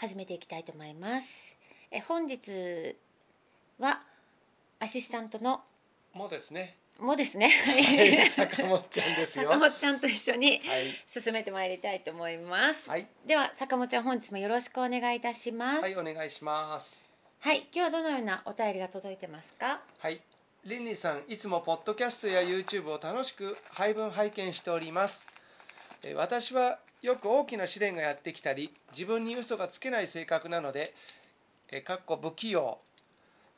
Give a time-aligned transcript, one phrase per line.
[0.00, 1.26] 始めていきたいと思います。
[1.90, 2.96] え本日
[3.78, 4.00] は
[4.78, 5.62] アシスタントの
[6.14, 6.76] もうですね。
[6.98, 7.48] もですね。
[7.48, 7.72] は
[8.26, 9.44] い、坂本ちゃんですよ。
[9.52, 10.94] 坂本ちゃんと一緒にはい。
[11.12, 12.88] 進めてまいりたいと思います。
[12.88, 13.06] はい。
[13.26, 15.82] では坂本ちゃん本日もよろしくお願いいたします。
[15.82, 16.90] はい、お願いします。
[17.40, 19.80] はい、今日はどのようなお便りが届いてますか？
[19.98, 20.20] はい。
[20.64, 25.26] リンリンさん、いつもポッドキャストや YouTube を楽しく配分拝見しております。
[26.02, 30.94] えー私はよく大きな試練がやってきたり、自分に嘘がつけない性格なので、
[31.70, 32.78] えかっこ不器用。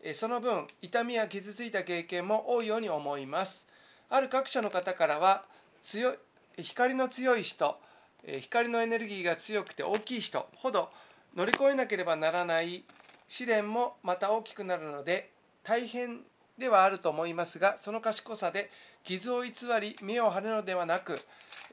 [0.03, 3.65] えその分、痛みや傷ついた経験も多いように思います。
[4.09, 5.45] ある各社の方からは、
[5.85, 6.17] 強い
[6.63, 7.79] 光の強い人、
[8.25, 10.91] え光のエネルギーが強くて大きい人ほど
[11.35, 12.85] 乗り越えなければならない
[13.29, 15.30] 試練もまた大きくなるので
[15.64, 16.20] 大変
[16.59, 18.70] ではあると思いますがその賢さで
[19.05, 21.20] 傷を偽り目を張るのではなく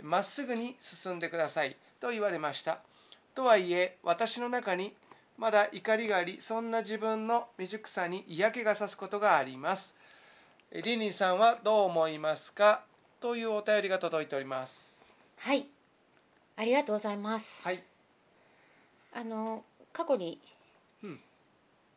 [0.03, 2.79] まっすぐに進んでくださいと言われました。
[3.35, 4.93] とはいえ私の中に
[5.37, 9.93] まだ怒りがありそんな自分の未熟さに嫌気がさすことがあります。
[10.71, 12.83] えリンリンさんはどう思いますか？
[13.21, 14.73] というお便りが届いております。
[15.37, 15.67] はい、
[16.57, 17.45] ありがとうございます。
[17.63, 17.83] はい。
[19.13, 20.39] あの過去に
[21.03, 21.19] うん。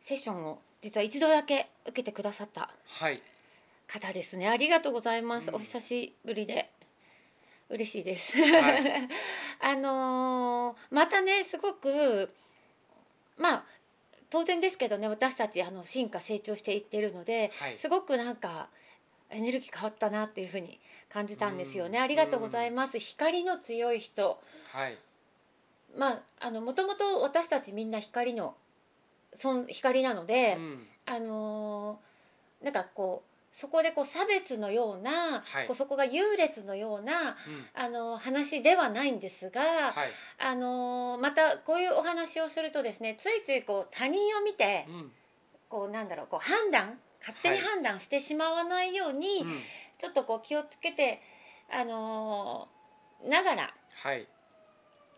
[0.05, 3.21] セッションを実は一度だけ受けてくださったはい。
[3.87, 4.47] 方ですね。
[4.47, 5.49] ありがとうございます。
[5.49, 5.55] うん。
[5.55, 6.69] お久しぶりで
[7.69, 8.37] 嬉しいです。
[8.37, 9.09] はい
[9.61, 12.31] あのーまたねすごく
[13.37, 13.65] まあ
[14.29, 18.69] 当然ですけどね私たちあの進化成長していってるのではいすごくなんか
[19.29, 20.79] エネルギー変わったなっていうふうに
[21.09, 21.97] 感じたんですよね。
[21.99, 22.99] うんありがとうございます。
[22.99, 24.39] 光の強い人。
[24.71, 24.97] はい
[25.95, 28.55] まああのもともと私たちみんな光の
[29.39, 35.67] そん光なので、うんあのーなんかこうそこでこう差別のような、はい。
[35.67, 37.65] こうそこが優劣のようなうん。
[37.73, 40.09] あの話ではないんですが、はい。
[40.39, 45.11] あのーまたこういうお話をするとですねついついこう他人を見てうん。
[45.69, 47.65] こうなんだろうこう判断勝手にはい。
[47.65, 49.61] 判断してしまわないように、うん。
[49.99, 51.21] ちょっとこう気をつけて
[51.71, 54.27] あのーながらはい。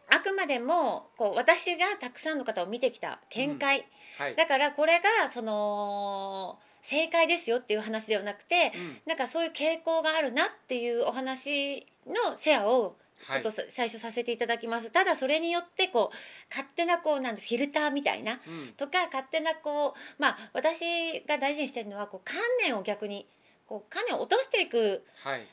[0.08, 3.88] あくまでもこう私がたくさんの方を見てきた見解、
[4.20, 4.36] はい。
[4.36, 6.60] だからこれがその
[6.90, 9.02] 正解ですよっていう話ではなくてうん。
[9.06, 12.96] なんかそういう傾向があるなっていうお話のシェアを
[13.32, 13.38] ちはい。
[13.38, 16.16] ょっとさ最初させていただきます、ただそれによってこう
[16.50, 18.74] 勝手なこうなんだフィルターみたいなうん。
[18.78, 23.28] とか勝手なこうまあ私が大事にしてるのはこう観念を逆に
[23.68, 25.48] こう観念を落としていくはい。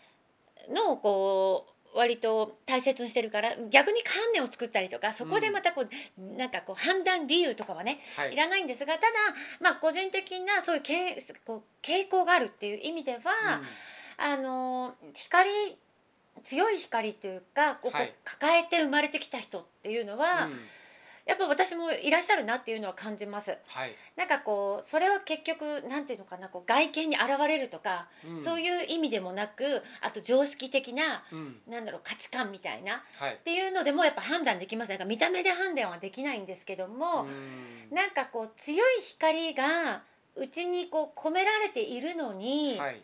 [0.73, 8.33] のをこう割と大切にしてるから逆に観念を作ったりとかそこでまたこう、なんかこう判断理由とかはねはい。
[8.33, 9.07] いらないんですがただ
[9.61, 11.17] まあ個人的なそういう傾
[11.47, 13.21] こう傾向があるっていう意味では、
[14.17, 15.51] あの光
[16.45, 18.15] 強い光というかこう、はい。
[18.25, 20.61] 抱えて生まれてきた人っていうのは、うん
[21.25, 23.57] やっぱ私もいらっしゃるなっていうのは感じます。
[23.69, 23.95] はい。
[24.17, 28.09] なんかこうそれは結局なんていうのかなこう外見に現れるとか、
[28.45, 31.61] そうういう意味でもなくあと常識的なうん。
[31.69, 33.35] なんだろう価値観みたいなはい。
[33.35, 34.89] っていうのでもやっぱ判断できます。
[34.89, 37.97] なんか見た目で判断はできないんですけども、うん。
[37.97, 40.03] なんかこう強い光が
[40.35, 43.01] うちにこう込められているのに、はい。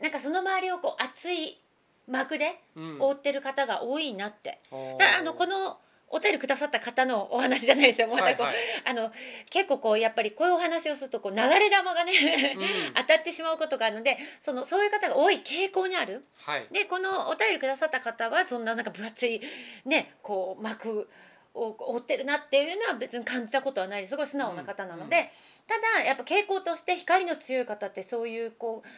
[0.00, 1.58] なんかその周りをこう厚い
[2.06, 2.96] 膜でうん。
[3.00, 4.60] 覆ってる方が多いなって、
[4.98, 5.78] だあのこの
[6.12, 8.08] お便りくださった方のお話じゃないですよ。
[8.08, 8.62] またこう、はいはい。
[8.84, 9.10] あの
[9.48, 12.12] 結構こうやっぱりこういうお話をするとこう流れ玉がね、
[12.54, 12.94] うん。
[12.94, 16.24] 当たってしまうことがあるのでそのそういう方が多い傾向にある。
[16.36, 16.66] はい。
[16.70, 19.40] でこのお便りくださった方はそんななんか分厚い
[19.86, 21.08] ねこう膜
[21.54, 24.10] を覆ってるなっていうのは別に感じたことはないです。
[24.10, 25.28] すごい素直な方なので、うんうん。
[25.66, 28.88] ただやっぱ傾向として光の強い方ってそういうこう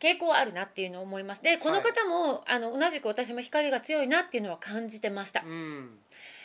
[0.00, 1.42] 傾向はあるなっていうのを思います。
[1.42, 5.42] でこの方も、あの同じく私も光が強いなっていうのは感じてました。
[5.46, 5.98] うん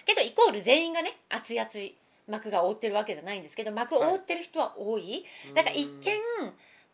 [0.05, 1.95] けどイコール全員がね熱い熱い
[2.27, 5.25] 膜が覆ってるわけじゃないんですけど膜を覆ってる人は多い、
[5.55, 6.19] だから一見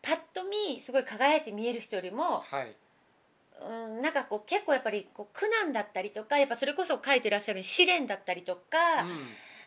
[0.02, 2.74] パッと見すごい輝いて見える人よりもはい。
[3.60, 9.04] うん、なんかこう結構やっぱりこう苦難だったりとかやっぱそれこそ書いてらっしゃる試練だったりとか、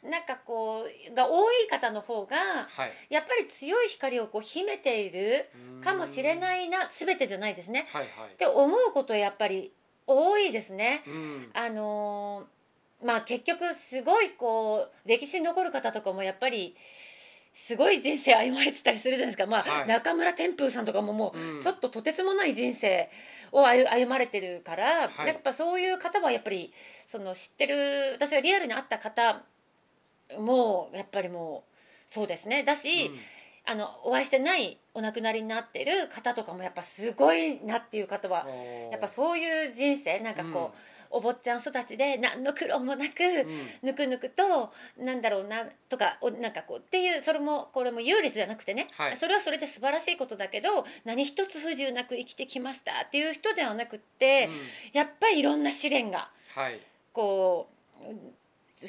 [0.10, 2.38] なんかこうが多い方の方が
[2.70, 2.94] はい。
[3.10, 5.46] やっぱり強い光をこう秘めている
[5.84, 7.88] かもしれないいな全てじゃないですね。
[7.92, 8.34] はいはい。
[8.34, 9.74] って思うことやっぱり
[10.08, 11.04] 多いですね。
[11.06, 11.52] うん。
[11.54, 12.61] あのー
[13.04, 13.60] まあ結局
[13.90, 16.76] すごいこう歴史に残る方とかもやっぱり
[17.54, 19.88] すごい人生歩まれてたりするじゃないですか、まあはい。
[19.88, 21.62] 中村天風さんとかももううん。
[21.62, 23.10] ちょっととてつもない人生
[23.52, 25.28] を歩歩まれてるから、はい。
[25.28, 26.74] やっぱそういう方はやっぱり
[27.12, 29.44] その知ってる私がリアルに会った方
[30.40, 31.66] もやっぱりも
[32.10, 32.64] うそうですね。
[32.64, 33.20] だし、うん。
[33.64, 38.48] あのお会いしてないお亡くなりになってる方とかもやっぱすごいなっていう方は
[38.92, 40.78] やっぱそういう人生なんかこう、
[41.12, 43.70] お坊ちゃん育ちで何の苦労もなく、うん。
[43.84, 49.18] ぬくぬくとなんだろうなとかおなんかこうっていうそれもこれも優劣じゃなくてね、はい。
[49.18, 54.56] それはそれで素晴らしいことだけど何一つ不自由なく生きてきましたっていう人ではなくって、うん。
[54.94, 56.80] やっぱりいろんな試練がはい。
[57.14, 57.68] こ
[58.02, 58.18] ううん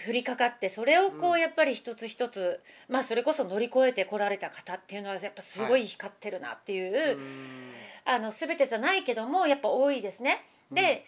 [0.08, 1.32] 降りかかってそれをこうん。
[1.34, 7.72] うやっぱり一つ一つ、まあそれこそ乗り越えてこられた方っていうのはやっぱすごい光ってるなっていう、うん。
[8.04, 10.44] あの全てじゃないけどもやっぱ多いですね。
[10.72, 11.04] で、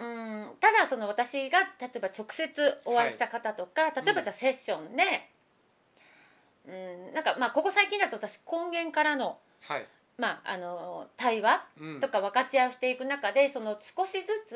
[0.00, 5.28] うん、ただその私が例えば直接お会いした方とか、例えばじゃあセッションで、
[6.66, 9.86] うん、なんかまあここ最近だと私根源からの,、はい。
[10.16, 12.00] まあ、あの対話うん。
[12.00, 14.54] とか分かち合いしていく中でその少しずつ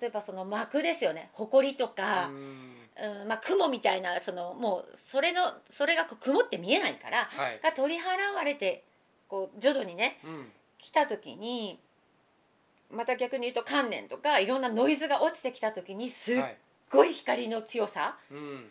[0.00, 1.30] 例えばその膜ですよね。
[1.32, 2.76] 埃とかう、ん。
[3.22, 3.28] うん。
[3.28, 7.60] まあ、雲みたいなそのもうそれのそれがこう曇って見えないからはい。
[7.62, 8.84] が取り払われて
[9.28, 10.52] こう徐々にねうん。
[10.78, 11.78] 来た時に
[12.92, 16.56] また逆に言うと観念とかいろんなノイズが落ちてきた時にすっはい
[16.90, 17.12] ごい。
[17.12, 18.68] 光の強さうん。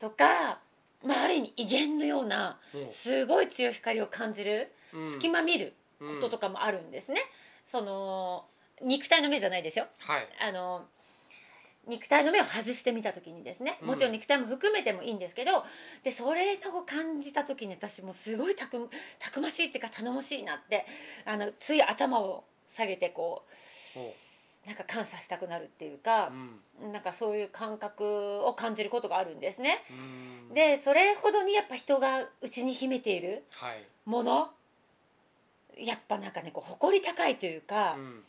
[0.00, 0.60] とか、
[1.04, 5.12] まあ、ある意味威厳のようなもすごい強い光を感じるううん。
[5.12, 7.20] 隙間見ることとかもあるんですね。
[7.70, 8.44] その
[8.82, 9.86] 肉体の目じゃないですよ。
[9.98, 10.28] はい。
[10.40, 10.86] あの
[11.86, 13.78] 肉体の目を外してみた時にですね。
[13.82, 13.88] うん。
[13.88, 15.64] もちろん肉体も含めてもいいんですけど
[16.02, 18.90] でそれを感じた時に私もうすごいたく
[19.20, 20.86] たくましいっていうか頼もしいなって
[21.24, 22.44] あのつい頭を
[22.80, 23.44] 下げてこ
[23.94, 24.14] ほ
[24.64, 24.66] う。
[24.66, 26.30] なんか感謝したくなるっていうか
[26.80, 26.92] うう、ん。
[26.92, 29.84] なんかそういう感覚を感じることがあるんですね。
[29.90, 30.54] うん。
[30.54, 33.84] でそれほどにやっぱ人が内に秘めているはい。
[34.06, 34.50] もの
[35.76, 38.24] やっぱなんかねこう誇り高いというかう、ん。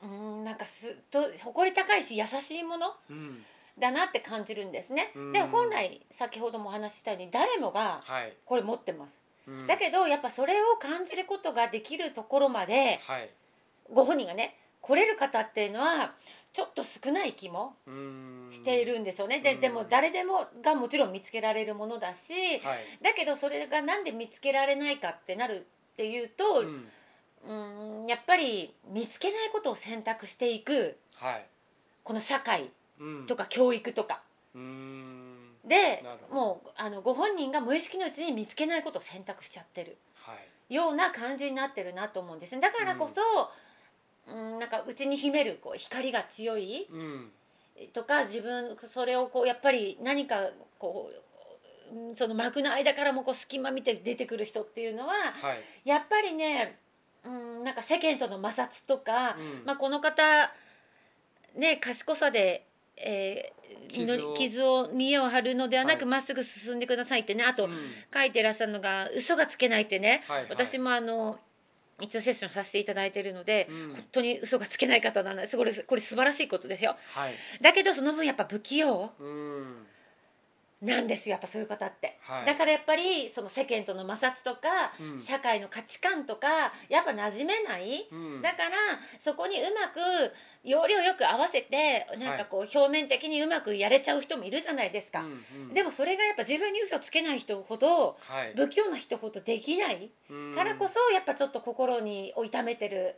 [0.00, 0.06] う
[0.42, 3.44] ん、なんかすと誇り高いし優しいものうん。
[3.78, 5.12] だなって感じるんですね。
[5.14, 5.32] うん。
[5.32, 8.36] で本来先ほどもお話ししたように誰もがはい。
[8.44, 9.12] これ持ってます。
[9.46, 9.66] うん。
[9.68, 13.30] だけどやっぱそれを感じることができるところまではい
[13.92, 16.14] ご本人がね来れる方っていうのは
[16.52, 18.50] ちょっと少ない気もうん。
[18.52, 19.40] しているんですよね。
[19.40, 19.60] でうん。
[19.60, 22.98] でも誰でもがもちろん見つけられるものだし、はい。
[23.02, 26.88] だけどそれがなんで見つけられないかってなるっていうと、うん。
[28.00, 31.46] うん、やっぱり見つけないことを選択していくはい。
[32.02, 33.26] この社会うん。
[33.26, 34.22] とか教育とか。
[34.54, 35.52] うん。
[35.64, 39.98] でもうあのご本人が無意識のうちに見つけないことを選択しちゃってる。
[40.14, 40.34] は
[40.70, 40.74] い。
[40.74, 42.60] ような感じになってるなと思うんですね。
[42.60, 43.48] だからこそ、うん、
[44.58, 47.30] なんかうちに秘めるこう光が強いうん。
[47.92, 51.10] とか自分それをこうやっぱり何かこ
[51.92, 55.62] ううんその幕の間からもこう隙間見て出てくる人っていうのははい。
[55.84, 56.78] やっぱりね、
[57.24, 59.64] うん、なんか世間との摩擦とか、うん。
[59.64, 60.52] まあ、この方
[61.56, 62.66] ね賢さで、
[62.96, 63.58] えー
[63.88, 64.30] 傷を。
[64.30, 66.06] の傷を見栄を張るのではなくはい。
[66.06, 67.44] ま、っすぐ進んでくださいってね。
[67.44, 67.72] あと、うん。
[68.12, 70.50] 書いてらっしゃるのが嘘がつけないってね、はいはい。
[70.50, 71.38] 私もあの
[72.00, 73.92] 一応セッションさせていただいているので、うん。
[73.94, 75.56] 本当に嘘がつけない方なんです。
[75.56, 76.96] これこれ素晴らしいことですよ。
[77.14, 77.34] はい。
[77.60, 79.12] だけどその分やっぱ不器用。
[79.18, 79.86] うん
[80.80, 82.46] なんですよやっぱそういう方って、はい。
[82.46, 85.20] だからやっぱりその世間との摩擦とか、うん。
[85.20, 88.42] 社会の価値観とかやっぱ馴染めない、うん。
[88.42, 88.76] だから
[89.24, 89.98] そこにうまく
[90.62, 95.74] 要領よく合わせてなんかこう表面的にうまくやれちゃう人もいるじゃないですか、うんうん。
[95.74, 98.54] でもそれがやっぱ自分に嘘つけない人ほどはい。
[98.54, 100.10] 不器用な人ほどできない。
[100.30, 100.54] うん。
[100.54, 103.16] からこそやっぱちょっと心に痛めてる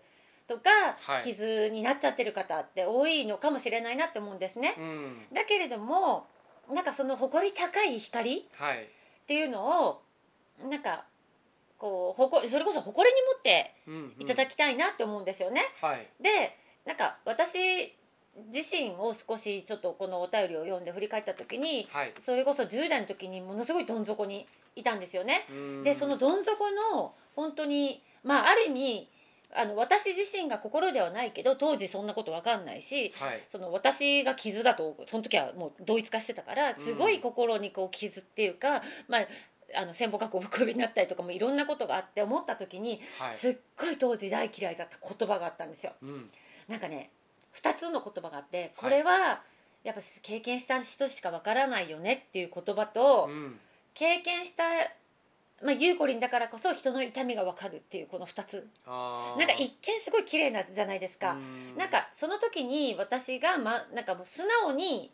[0.49, 1.25] とか、はい。
[1.25, 4.75] 傷になっちゃってる方って多いのかもしれないなって思うんですね。
[4.79, 5.27] うん。
[5.35, 6.27] だけれども
[6.75, 8.49] なんかその誇り高い光？
[8.55, 8.87] はいっ
[9.27, 10.03] ていうのを
[10.69, 11.05] なんか
[11.79, 15.63] こう誇りそれこそ誇りに持ってうんいただきたいなって思うんですよね。
[15.81, 17.95] はいでなんか私
[18.53, 24.47] 自身を少しちょっとこのお便りを読んで振り返った時にはいそれこそ10代の時にものすごいどん底に
[24.77, 25.47] いたんですよね。
[25.51, 29.09] うんでそのどん底の本当にまあある意味
[29.55, 33.43] あの私自身が心ではないけど当時そんなこと分かんないしはい。
[33.51, 39.27] その私が傷だとその時はもう同一化してたからすごい心にこう傷っていうか、まあ
[39.73, 43.37] あの潜伏覚悟クビになったりとかもいろんなことがあって思った時にはい。
[43.37, 45.93] すっごい当時大嫌いだった言葉があったんですよ。
[46.03, 46.31] うん。
[46.69, 47.11] なんかね
[47.63, 49.43] 2つの言葉があってこれは
[49.83, 53.61] やっぱ経験した人しかわからないよねっていう言葉とうん。
[53.95, 54.63] 経験した、
[55.63, 58.67] まあ、ゆうこりんだからこそ人の痛みがわかるっていうこの2つ。
[58.87, 61.33] なんか一見すごい綺麗なじゃないですか。
[61.33, 61.77] うん。
[61.77, 65.13] なんかその時に私が、ま、なんかもう素直に、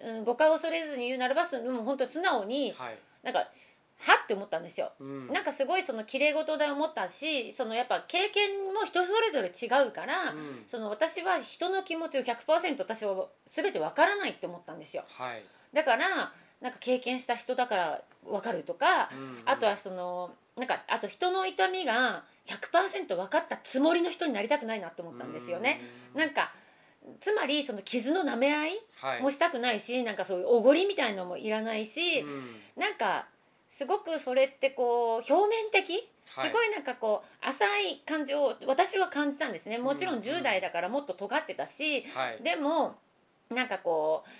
[0.00, 2.98] うん、誤解を恐れずに言うならばすもう本当素直にはい。
[3.22, 3.48] なんか
[3.96, 4.92] はって思ったんですよ。
[5.00, 5.28] うん。
[5.28, 10.66] なんかすごいその綺麗事で思ったしそのやっぱ経験も人それぞれ違うから、うん。
[10.70, 15.04] その私は人の気持ちを100%私は全てわからないって思ったんですよ。
[15.08, 15.42] はい。
[15.72, 25.80] だからなんか経験した人だからわかるとか、うんあとはそのなんかあと人の痛みが100%分かったつもりの人になりたくないなって思ったんですよね。
[26.14, 26.20] うん。
[26.20, 26.52] なんか
[27.20, 29.22] つまりその傷の舐め合いはい。
[29.22, 32.60] もしたくないし、なんかそういうおごりみたいのもいらないし、うん。
[32.76, 33.26] なんか
[33.76, 36.48] すごくそれってこう表面的はい。
[36.48, 39.78] すごいなんかこう浅い感情を私は感じたんですね。
[39.78, 42.42] もちろんうんうん10代だからもっと尖ってたし、はい。
[42.42, 42.96] でも
[43.50, 44.30] なんかこう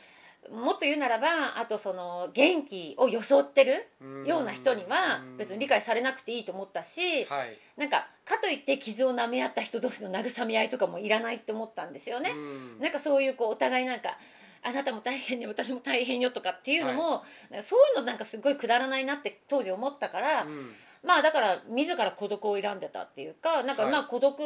[0.53, 3.89] もっと言うならばあとその元気を装ってる
[4.27, 7.59] ような人には別に理解されなくていいと思ったしはい。
[7.77, 12.31] なんかかといって傷を舐め合った人同士の慰め合いとかもいらないって思ったんですよね。
[12.31, 12.81] うん。
[12.81, 14.17] なんかそういうこうお互いなんか
[14.63, 20.73] あなたも大変ね私も大変よとかっていうのも、なんかそういうのなんかすごいくだらないなって当時思ったから、うん。
[21.05, 23.93] まあだから自ら孤独を選んでたっていうかなんかはい。
[23.93, 24.39] まあ孤独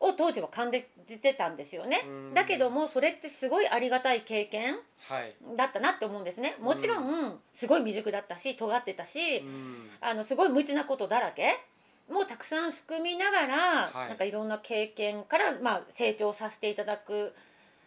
[0.00, 2.02] を当時は感じてたんですよね。
[2.06, 2.34] うん。
[2.34, 5.34] だけどもそれってすごいありがたい経験はい。
[5.56, 6.56] だったなって思うんですね。
[6.60, 9.90] もちろんすごい未熟だったし尖ってたし、うん。
[10.00, 11.58] あのすごい無知なことだらけ
[12.10, 13.56] もうたくさん含みながら、
[13.92, 14.08] はい。
[14.08, 17.34] なんかいろんな経験から、まあ、成長させていただく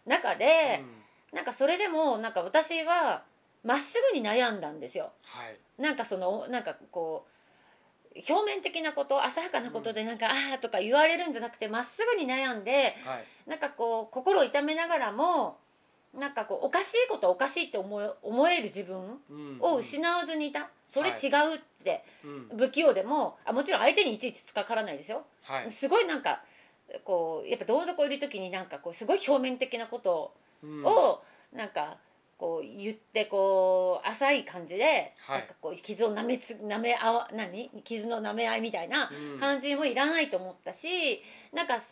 [0.06, 0.84] 中で、
[1.32, 3.22] なんかそれでもなんか私は
[3.64, 5.12] まっすぐに悩んだんですよ。
[5.22, 5.58] はい。
[5.80, 7.30] なんかそのなんかこう
[8.16, 13.24] 表面的なこと浅はかなことでなんか、ああとか言われるんじゃなくてまっすぐに悩んではい。
[13.48, 15.58] なんかこう心を痛めながらも
[16.14, 19.58] なんかこうおかしいことはおかしいって思え思える自分うん。
[19.60, 21.20] を失わずにいた、それはい。
[21.20, 22.58] 違うって、うん。
[22.58, 25.24] 不器用でもあもちろん相手にいちいち突っかからないですよ。
[25.42, 25.70] はい。
[25.70, 26.42] すごいなんか
[27.04, 30.84] こうやっぱどん底いる時になんかこうすごい表面的なことうん。
[30.84, 31.96] をなんか
[32.40, 35.38] こう言ってこう浅い感じで、はい。
[35.40, 37.68] なんかこう傷をなめつ舐めあわ何？
[37.84, 39.38] 傷の舐め合いみたいなうん。
[39.38, 41.82] 感じもいらないと思ったしなんか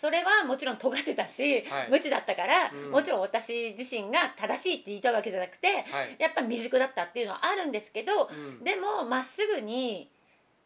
[0.00, 1.90] それはもちろん尖ってたし、はい。
[1.90, 2.90] 無知だったから、うん。
[2.92, 6.16] もちろん私自身が正しいって言いたいわけじゃなくてはい。
[6.20, 8.62] やっぱ未熟だったっていうのはあるんですけど、うん。
[8.62, 10.08] でもまっすぐに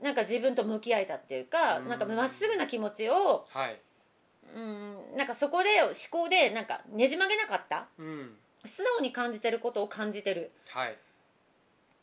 [0.03, 1.89] なんか自分と向き合えたっていうか、うん。
[1.89, 3.81] なんかまっすぐな気持ちをはい。
[4.55, 7.87] うんなんかそこで思考でなんかねじ曲げなかった？
[7.99, 10.51] うん素直に感じてることを感じてる。
[10.69, 10.93] はい。
[10.93, 10.95] っ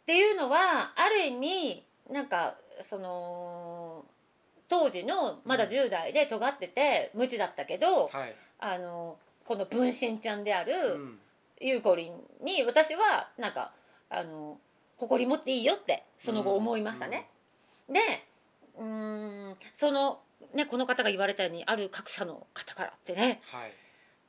[0.06, 2.56] ていうのはある意味なんか
[2.90, 4.06] その
[4.70, 5.70] 当時のまだうん。
[5.70, 8.36] 10代で尖ってて無知だったけど、はい。
[8.60, 11.20] あのこの分身ちゃんであうるん。
[11.62, 13.72] ゆうこりんに私はなんか
[14.10, 14.58] あの
[14.98, 17.30] 誇り持っていいよってその後思いましたね。
[17.90, 18.00] で
[18.78, 20.22] うーんその
[20.54, 23.42] ねこの方が言われたようにある各社の方からってね。
[23.52, 23.74] はい。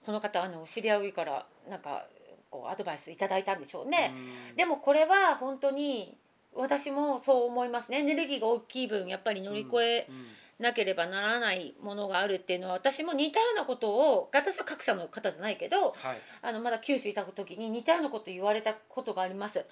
[0.05, 2.07] この方あの知り合いからなんか
[2.51, 4.13] こうアドバイスいただいたんでしょうね。
[4.51, 4.57] うん。
[4.57, 6.17] でもこれは本当に
[6.55, 7.99] 私もそう思いますね。
[7.99, 10.27] エネルギーが大きい分やっぱり乗り越えうん
[10.61, 16.21] なければならないものがあるっていうのは私も似たようなことを私は各社の方じゃないけどはい。
[16.43, 19.65] あのまだ九州いた時に似たようなこと言われたことがあります。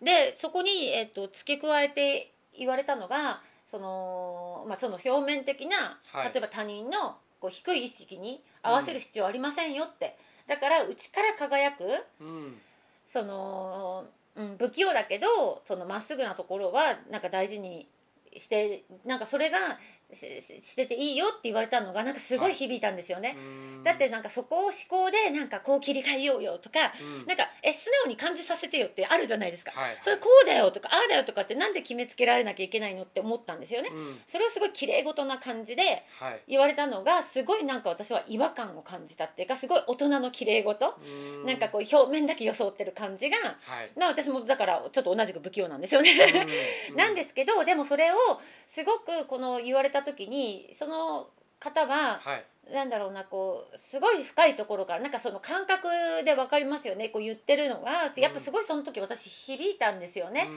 [0.00, 0.04] うん。
[0.04, 6.32] でそこに、えっと、付け加えて言われたのがその,、まあ、その表面的な、はい。
[6.32, 11.84] 例えば他人のこう低い意識に合わせる必要はありませんよって、だから内から輝く
[12.20, 12.60] うん。
[13.12, 14.04] その、
[14.36, 17.86] うん、不器用だけどそのまっすぐなところはなんか大事に
[18.40, 19.78] してなんかそれが
[20.16, 23.36] ししてていいよって言われたのがなんかすごい響いたんですよね、
[23.84, 34.18] だってなんかそこを思考でなんかこう切り替えようよとか、うんなんかえ素直に感じさせてよってあるじゃないですか、はいそれこうだよとかああだよとかってなんで決めつけられなきゃいけないのって思ったんですよね、うん。
[34.30, 36.40] それをすごい綺麗事な感じではい。
[36.48, 41.46] 言われたのがすごいなんか私は違和感を感じたっていうかすごい大人の綺麗事、うん。
[41.46, 43.90] なんかこう表面だけ装ってる感じが、はい。
[43.96, 46.46] まあ私もだからちょっと同じく不器用なんですよね。
[46.92, 48.16] う なんですけどでもそれを
[48.74, 51.28] すごくこの言われた時にその
[51.60, 52.44] 方ははい。
[52.72, 55.88] なんだろうなこうすごい深いところからなんかその感覚
[56.24, 58.12] で分かりますよねこう言ってるのが。
[58.16, 60.48] やっぱすごいその時私響いたんですよね、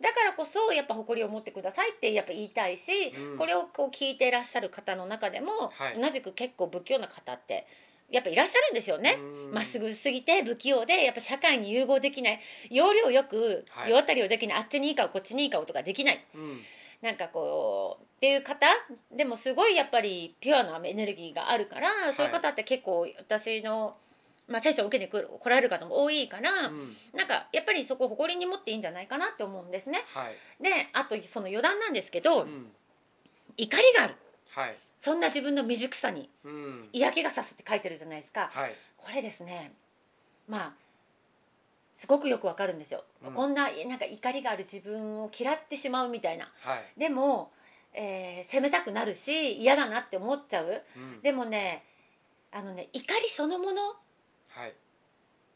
[0.00, 3.38] だからこそやっぱ誇りを持ってくださいってやっぱ言いたいし、うん。
[3.38, 6.00] これをこう聞いていらっしゃる方の中でも、はい。
[6.00, 7.66] 同じく結構不器用な方って
[8.10, 9.18] やっぱいらっしゃるんですよね。
[9.52, 12.40] まっすぐすぎて不器用でやっぱ社会に融合できない。
[12.70, 13.90] 要領よくはい。
[13.90, 16.24] 世渡りをできない、あっちにいい顔こっちにいい顔とかできない。
[16.34, 16.60] うん
[17.02, 18.66] なんかこうっていう方
[19.16, 22.14] でもすごいやっぱりピュアなエネルギーがあるから、い。
[22.14, 23.96] そういう方って結構私の、
[24.46, 26.96] まあ、セッションを受けに来る来られる方も多いから、うん。
[27.14, 30.04] なんかやっぱりそこを誇りに持っていいんじゃないかなって思うんですね。
[30.14, 30.62] はい。
[30.62, 32.70] であとその余談なんですけど、うん。
[33.56, 34.16] 怒りがある。
[34.50, 34.76] はい。
[35.02, 36.88] そんな自分の未熟さにうん。
[36.92, 38.50] 嫌気がさすって書いてるじゃないですか。
[38.52, 38.74] はい。
[38.98, 39.72] これですね。
[40.46, 40.72] まあ
[42.00, 43.34] すごくよくわかるんですよ、うん。
[43.34, 46.50] こんななんか怒りがある自分を嫌ってしまうみたいな。
[46.60, 46.98] はい。
[46.98, 47.52] でも、
[47.92, 50.82] えー責めたくなるし嫌だなって思っちゃう。
[50.96, 51.20] うん。
[51.20, 51.84] でもね
[52.52, 53.82] あのね怒りそのもの
[54.48, 54.74] はい。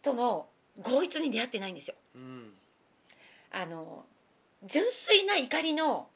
[0.02, 0.46] との
[0.82, 1.94] 合一に出会ってないんですよ。
[2.14, 2.52] うん。
[3.50, 4.04] あの
[4.64, 6.08] 純粋な怒りの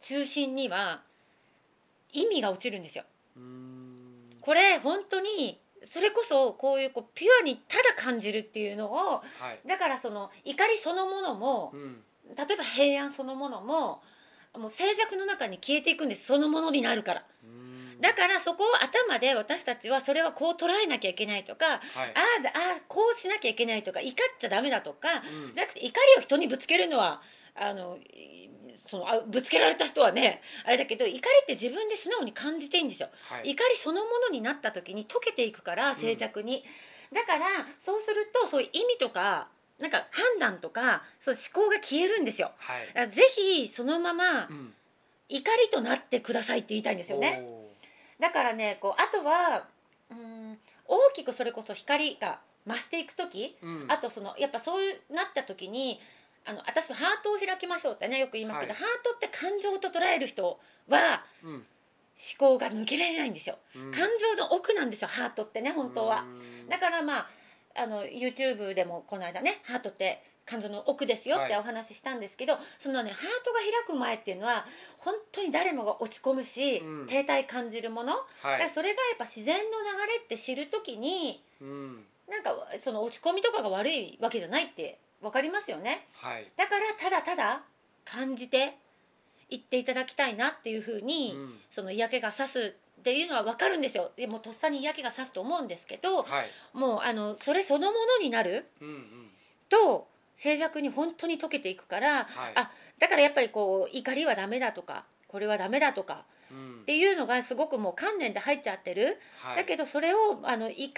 [0.00, 1.02] 中心には
[2.14, 3.04] 意味が落ちるんですよ。
[3.36, 4.38] うん。
[4.40, 5.60] これ本当に
[5.92, 9.68] それこそこういうこうピュアにただ感じるっていうのをはい。
[9.68, 12.04] だからその怒りそのものもうん。
[12.36, 14.02] 例えば平安そのものも
[14.56, 16.26] もう静寂の中に消えていくんです。
[16.26, 17.24] そのものになるから。
[17.44, 18.00] うん。
[18.00, 21.80] だからそこを頭で私たちはそれはこう捉えなきゃいけないとかはい。
[21.80, 22.20] あ
[22.76, 25.54] あこうしなきゃいけないとか怒っちゃダメだとかうん。
[25.54, 27.22] じゃなくて怒りを人にぶつけるのは
[27.54, 28.50] あのい
[28.90, 33.08] そのあぶつけられた人はねあれだけど怒りって自分で素直に感じていいんですよ。
[33.28, 33.50] はい。
[33.50, 36.64] 怒りそのものになった時に溶けていくから静寂に、
[37.12, 42.52] だからそうするとそういう意味とかなんか判断とかそう思考が消えるんですよ。
[42.58, 43.10] はい。
[43.10, 44.74] ぜひそのままうん。
[45.30, 47.42] 怒りとなってくださいって言いたいんですよね。
[48.18, 49.66] だからねこうあとは
[50.10, 53.84] うん大きくそれこそ光が増していく時うん。
[53.88, 56.00] あとそのやっぱそうなった時に
[56.44, 58.82] あの私はハートを開きましょうってねよく言いますけど、はい。
[58.82, 61.52] ハートって感情と捉える人はうん。
[61.54, 61.62] 思
[62.36, 63.58] 考が抜けられないんですよ。
[63.76, 63.92] うん。
[63.92, 66.22] 感情の奥なんですよハートってね本当は。
[66.22, 66.68] うん。
[66.68, 67.28] だからまあ
[67.76, 71.60] あの YouTube でもこの間ねハートって感情の奥ですよってはい。
[71.60, 74.64] お話ししたんですけど、そのねハートが開く前っていうのは
[74.98, 77.06] 本当に誰もが落ち込むし、うん。
[77.06, 78.58] 停滞感じるもの、だはい。
[78.58, 79.66] からそれがやっぱ自然の流
[80.12, 82.04] れって知るときにうん。
[82.28, 86.06] なんかその落ち込みとかが悪いわけじゃないって分かりますよね？
[86.14, 86.46] はい。
[86.56, 87.62] だからただただ
[88.04, 88.76] 感じて
[89.50, 91.60] 言っていただきたいなっていうふうに、うん。
[91.74, 94.10] その嫌気がさすっていうのは分かるんですよ。
[94.16, 96.50] でもとっさに嫌気がさすと思うんですけどはい。
[96.72, 98.66] もうあのそれそのものになる
[99.68, 102.52] と静寂に本当に溶けていくからはい。
[102.54, 106.80] あだからやっぱりこう怒りはダメだとかこれはダメだとかうん。
[106.82, 109.56] っていうのがすごくもう観念で入っちゃってる、はい。
[109.56, 110.92] だけどそれをあの怒り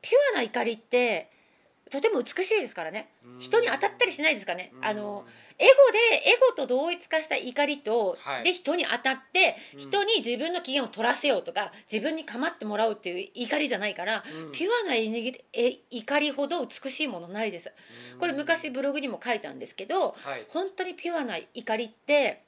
[0.00, 1.28] ピュアな怒りって
[1.90, 3.08] とても美しいですからね。
[3.24, 3.40] うん。
[3.40, 4.84] 人に当たったりしないですかね、うん。
[4.84, 5.24] あの
[5.58, 8.44] エゴでエゴと同一化した怒りと、はい。
[8.44, 9.80] で人に当たってうん。
[9.80, 14.52] 人に自分の機嫌を取らせようとか自分に構ってもらうっていう怒りじゃないから、うん。
[14.52, 17.72] ピュアなえ怒りほど美しいものないです。
[18.18, 20.46] これ昔ブログにも書いたんですけどはい。
[20.48, 22.42] 本当にピュアな怒りって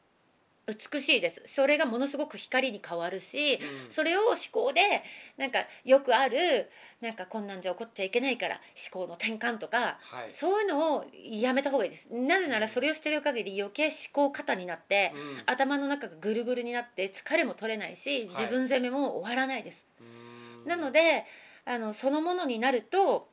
[0.67, 1.43] 美しいです。
[1.55, 3.91] それがものすごく光に変わるし、うん。
[3.91, 5.03] それを思考で
[5.37, 6.71] なんかよくある
[7.01, 8.61] なんかこんなんじゃ起こっちゃいけないから
[8.93, 10.33] 思考の転換とかはい。
[10.33, 12.09] そういうのをやめた方がいいです。
[12.13, 15.43] なぜならそれをしてる限り余計思考過多になってうん。
[15.47, 20.69] 頭の中がぐるぐるになって疲れも取れないし自分責めも終わらないです、うん。
[20.69, 21.25] なので
[21.65, 23.29] あのそのものになると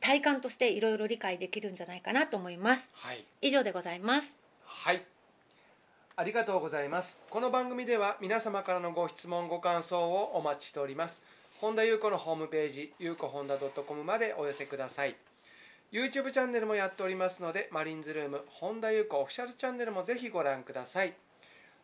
[0.00, 2.88] 体感としていろいろ理解できるんじゃないかなと思います。
[2.92, 3.24] はい。
[3.42, 4.32] 以上でございます。
[4.64, 5.02] はい。
[6.18, 7.14] ありがとうございます。
[7.28, 11.20] この番組では皆様からのご質問、ご感想をお待ちしております。
[11.60, 15.14] 本田裕子のホームページ、ゆうこ本田 .com までお寄せください。
[15.92, 21.12] YouTube チャンネルもやっておりますので、マリンズルーム、本田裕子オフィシャルチャンネルもぜひご覧ください。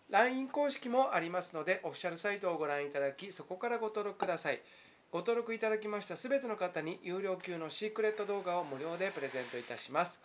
[0.08, 4.62] LINE 公式もありますので、オフィシャルサイトをご覧いただき、そこからご登録ください。
[5.10, 10.18] ご登録いただきましたすべての方に有料級のシークレット動画を無料でプレゼントいたします。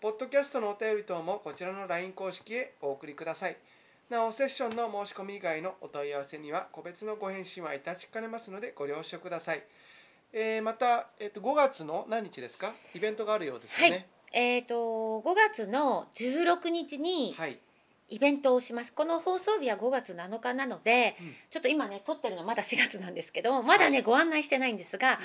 [0.00, 3.56] ポッドキャストのお便り等もこちらの LINE 公式へお送りください。
[4.10, 9.62] なお、セッションの申し込み以外のお問い合わせには個別のご返信はいたしかねますのでご了承ください。
[10.32, 12.74] えーまた、えっと5月の何日ですか？
[12.94, 14.06] イベントがあるようですよね。
[14.32, 14.74] えー、と
[15.22, 17.58] 5月の16日にはい。
[18.08, 25.18] イベントをします、この放送日は5月7日なので、うんちょっと今ね撮ってるのまだ4月なんですけどまだね、はいご案内してないんですが、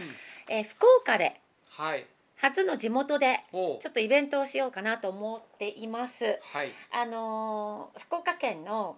[0.48, 2.06] うんえー福岡ではい。
[2.42, 6.40] 初の地元でちょっとイベントをしようかなと思っています。
[6.42, 6.72] はい。
[6.92, 8.98] あのー福岡県の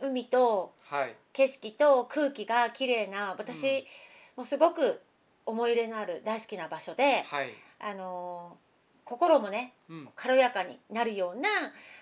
[0.00, 1.14] 海とはい。
[1.32, 3.84] 景色と空気が綺麗な私、うん
[4.34, 5.00] もうすごく
[5.44, 7.50] 思い入れのある大好きな場所で、はい。
[7.80, 8.62] あのー
[9.04, 10.08] 心もねうん。
[10.16, 11.48] 軽やかになるような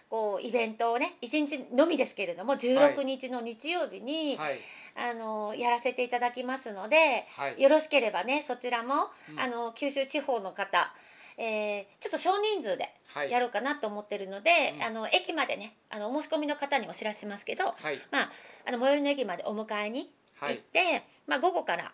[0.09, 4.61] こうイベントをね1日のみですけれども16日の日曜日に、はい。
[4.97, 7.61] あのーやらせていただきますのではい。
[7.61, 10.93] よろしければねそちらも、うんあの九州地方の方、
[11.39, 13.31] えーちょっと少人数ではい。
[13.31, 17.99] やろうかなと思ってるので、うんあの駅までねあのお申し込みの方にお知らせしますけど、はい。
[18.11, 18.31] まあ、
[18.67, 20.55] あの最寄りの駅までお迎えにはい。
[20.57, 21.93] 行って、まあ、午後から、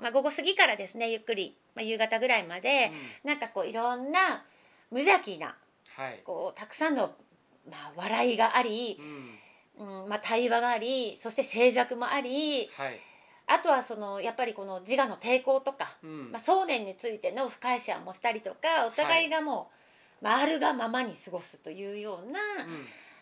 [0.00, 2.90] まあ、午後過ぎからですねゆっくり、まあ、夕方ぐらいまで、
[3.24, 4.44] うんなんかこういろんな
[4.90, 5.54] 無邪気な
[5.96, 6.20] はい。
[6.24, 7.12] こうたくさんの、
[7.70, 9.38] まあ、笑いがありう、ん。
[9.78, 13.00] うんまあ、対話がありそして静寂もありはい。
[13.48, 19.70] あとはそのやっぱりこの自我の抵抗とか、うんまあ、想念についての深いシェアもしたりとかお互いがも
[20.20, 22.40] う、まあ、あるがままに過ごすというような、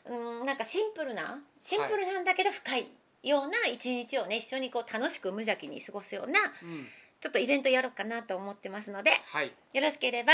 [0.09, 2.89] うんうん、なんかシンプルなシンプルなんだけど深い
[3.23, 6.87] ような一日をね一緒にこう楽しく無邪気に過ごすようなうん。
[7.21, 9.53] ちょっとイベントやろうかなと思ってますのではい。
[9.73, 10.33] よろしければ、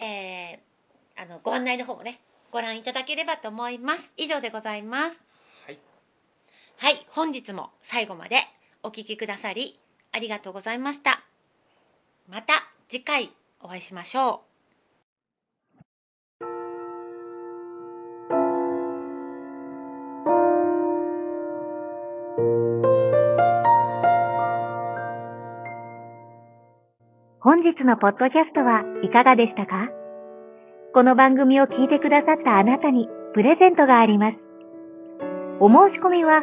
[0.00, 0.74] えー
[1.16, 5.23] あのご案内の方もねご覧いただければと思います以上でございますはい。
[6.76, 8.36] はい本日も最後まで
[8.82, 9.78] お聞きくださり
[10.12, 11.22] ありがとうございました。
[12.28, 12.54] また
[12.88, 13.30] 次回
[13.62, 14.54] お会いしましょう。
[27.40, 29.88] 本日のポッドキャストはいかがでしたか？
[30.94, 34.36] この番組を聞いてくださったあなたにプレゼントがあります。
[35.60, 36.42] お申し込みは、